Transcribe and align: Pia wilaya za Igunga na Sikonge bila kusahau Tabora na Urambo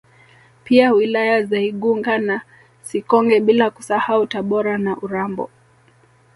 Pia 0.63 0.91
wilaya 0.91 1.43
za 1.43 1.59
Igunga 1.59 2.17
na 2.17 2.41
Sikonge 2.81 3.39
bila 3.39 3.69
kusahau 3.71 4.25
Tabora 4.27 4.77
na 4.77 4.97
Urambo 4.97 5.49